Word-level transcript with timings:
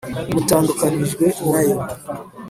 Mutandukanyijwe 0.33 1.25
na 1.49 1.59
yo 1.67 1.77